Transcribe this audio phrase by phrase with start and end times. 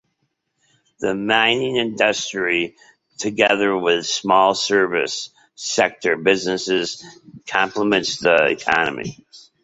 [0.99, 2.75] The mining industry,
[3.19, 7.05] together with small service sector businesses,
[7.45, 9.23] complements the economy.